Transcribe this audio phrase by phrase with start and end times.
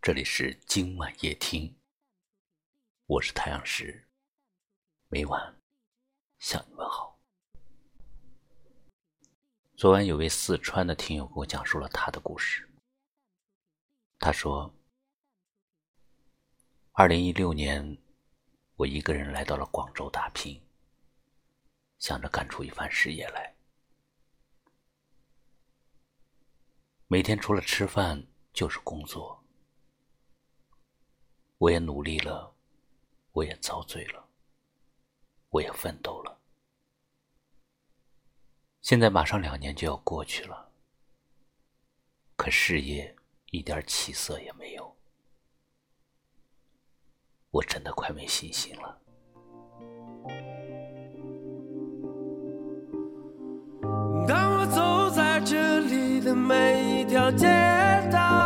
[0.00, 1.76] 这里是今晚夜听，
[3.06, 4.08] 我是太阳石，
[5.08, 5.60] 每晚
[6.38, 7.20] 向你问好。
[9.76, 12.66] 昨晚有位四川的听友给我讲述了他的故事。
[14.20, 14.72] 他说，
[16.92, 17.98] 二零一六年，
[18.76, 20.62] 我一个人来到了广州打拼，
[21.98, 23.54] 想着干出一番事业来。
[27.08, 29.44] 每天除了吃饭就是工作，
[31.58, 32.54] 我也努力了，
[33.32, 34.24] 我也遭罪了，
[35.50, 36.38] 我也奋斗了。
[38.80, 40.70] 现在马上两年就要过去了，
[42.36, 43.14] 可事业
[43.50, 44.96] 一点起色也没有，
[47.50, 49.00] 我真的快没信心了。
[54.28, 57.46] 当我走在这里的每一条街
[58.12, 58.37] 道，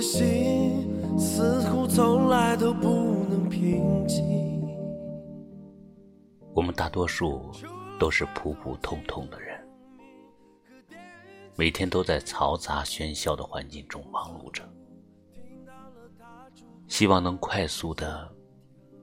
[0.00, 2.88] 的心似乎从来都不
[3.28, 4.66] 能平静。
[6.54, 7.52] 我们大多数
[7.98, 9.62] 都是普普通通的人，
[11.54, 14.66] 每天都在嘈杂喧嚣的环境中忙碌着，
[16.88, 18.26] 希望能快速的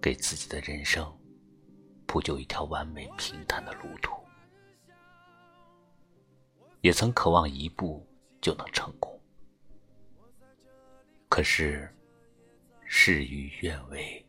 [0.01, 1.07] 给自己的人生
[2.07, 4.13] 铺就一条完美平坦的路途。
[6.81, 8.03] 也曾渴望一步
[8.41, 9.16] 就能成功，
[11.37, 11.87] 可是
[12.83, 14.25] 事与愿违。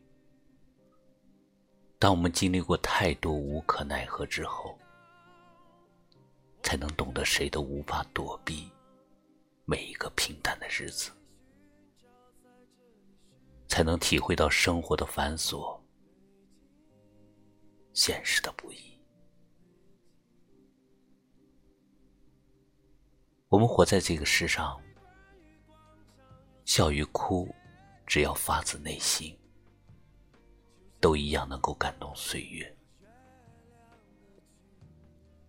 [1.97, 4.77] 当我们经历过太多无可奈何之后，
[6.61, 8.69] 才能懂得谁都无法躲避
[9.65, 11.09] 每一个平淡的日子，
[13.67, 15.81] 才能体会到生活的繁琐、
[17.91, 18.77] 现实的不易。
[23.47, 24.79] 我们活在这个世上，
[26.69, 27.51] 笑与哭，
[28.05, 29.35] 只要发自内心，
[30.99, 32.77] 都一样能够感动岁月。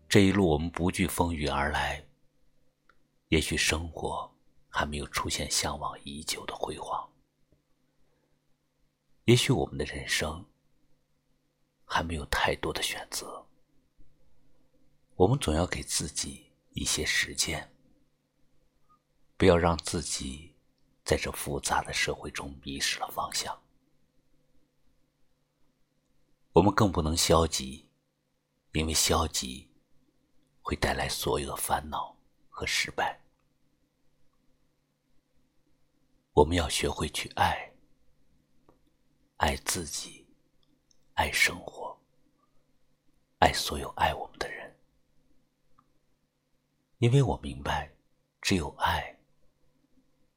[0.08, 2.02] 这一路我们不惧风雨而来，
[3.28, 4.34] 也许生活
[4.70, 7.06] 还没有出现向往已久的辉煌，
[9.26, 10.42] 也许我们的人生
[11.84, 13.46] 还没有太多的选择，
[15.16, 17.70] 我们总要给自己一些时间。
[19.36, 20.54] 不要让自己
[21.10, 23.60] 在这复杂的社会中迷失了方向。
[26.52, 27.84] 我们更不能消极，
[28.74, 29.68] 因为消极
[30.62, 32.16] 会带来所有的烦恼
[32.48, 33.20] 和失败。
[36.32, 37.74] 我们要学会去爱，
[39.38, 40.24] 爱自己，
[41.14, 42.00] 爱生活，
[43.40, 44.78] 爱所有爱我们的人，
[46.98, 47.92] 因为我明白，
[48.40, 49.19] 只有爱。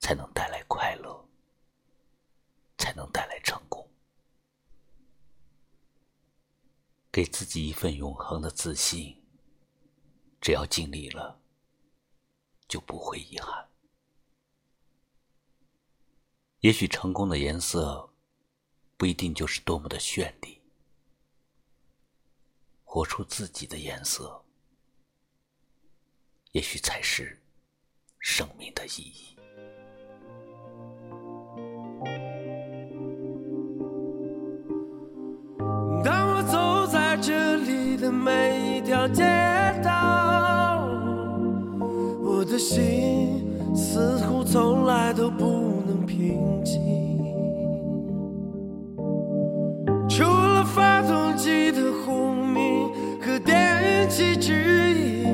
[0.04, 1.26] 才能带来快乐，
[2.78, 3.90] 才能带来成功。
[7.10, 9.24] 给自己一份永恒的自信，
[10.42, 11.40] 只要尽力了，
[12.68, 13.70] 就不会遗憾。
[16.60, 18.14] 也许成功的颜色，
[18.98, 20.62] 不一定就是多么的绚丽。
[22.84, 24.44] 活出自己的颜色，
[26.52, 27.42] 也许才是
[28.20, 29.38] 生命的意义。
[42.54, 43.44] 的心
[43.76, 45.44] 似乎从来都不
[45.88, 46.80] 能平静。
[50.08, 54.54] 除了发动机的轰鸣和电气指
[54.94, 55.26] 引，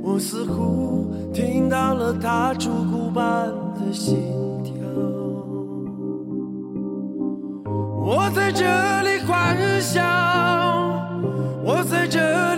[0.00, 4.18] 我似乎听到了它烛鼓般的心
[4.62, 4.74] 跳。
[8.00, 8.64] 我在这
[9.02, 10.06] 里幻想。
[11.64, 12.57] 我在这里，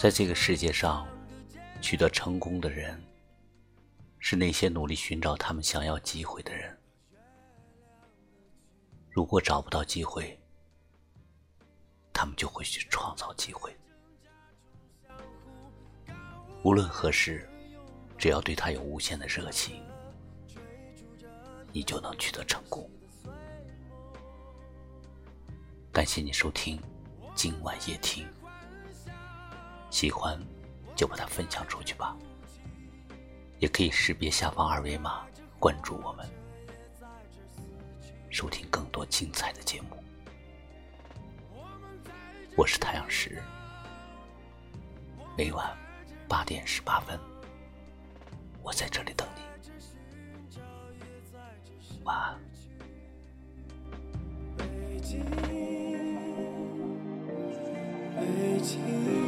[0.00, 1.06] 在这个世界上，
[1.82, 2.98] 取得成功的人，
[4.18, 6.74] 是那些努力寻找他们想要机会的人。
[9.10, 10.40] 如果找不到机会，
[12.14, 13.76] 他们就会去创造机会。
[16.62, 17.46] 无论何时，
[18.16, 19.84] 只要对他有无限的热情，
[21.74, 22.90] 你就能取得成功。
[25.92, 26.80] 感谢你收听
[27.34, 28.26] 今晚夜听，
[29.90, 30.40] 喜欢
[30.96, 32.16] 就把它分享出去吧。
[33.58, 35.26] 也可以识别下方二维码
[35.58, 36.26] 关注我们，
[38.30, 39.88] 收听更多精彩的节目。
[42.56, 43.42] 我是太阳石，
[45.36, 45.76] 每晚
[46.26, 47.20] 八点十八分。
[48.62, 49.42] 我在这里等你，
[52.04, 52.38] 晚安。
[54.56, 55.24] 北京，
[58.16, 59.19] 北京。